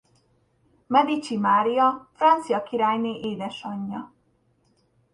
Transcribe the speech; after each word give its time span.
Medici 0.87 1.37
Mária 1.37 2.07
francia 2.13 2.63
királyné 2.63 3.19
édesanyja. 3.23 4.13